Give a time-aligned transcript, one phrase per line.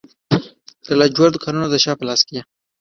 [0.85, 2.41] د لاجوردو کانونه د چا په لاس کې دي؟